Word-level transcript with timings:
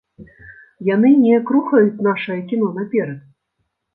Яны 0.93 1.09
неяк 1.23 1.51
рухаюць 1.57 2.03
нашае 2.09 2.39
кіно 2.53 2.73
наперад? 2.81 3.21